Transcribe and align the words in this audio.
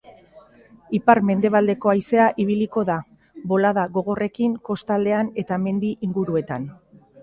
Ipar-mendebaldeko 0.99 1.91
haizea 1.93 2.25
ibiliko 2.45 2.87
da, 2.91 2.97
bolada 3.55 3.87
gogorrekin 4.01 4.59
kostaldean 4.73 5.35
eta 5.45 5.65
mendi 5.69 5.97
inguruetan. 6.11 6.73